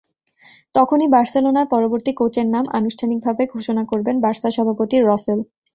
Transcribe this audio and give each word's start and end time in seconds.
তখনই 0.75 1.07
বার্সেলোনার 1.09 1.67
পরবর্তী 1.73 2.11
কোচের 2.19 2.47
নাম 2.55 2.65
আনুষ্ঠানিকভাবে 2.77 3.43
ঘোষণা 3.53 3.83
করবেন 3.91 4.15
বার্সা 4.23 4.49
সভাপতি 4.55 4.95
রসেল। 5.01 5.39